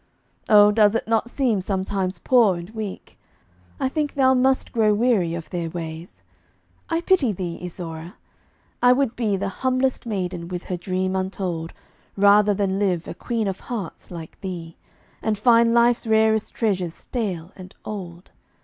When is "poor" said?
2.17-2.55